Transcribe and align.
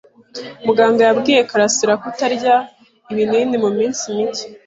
Muganga 0.65 1.01
yabwiye 1.07 1.41
Karasirakutarya 1.49 2.53
ibinini 3.11 3.55
muminsi 3.63 4.03
mike. 4.15 4.45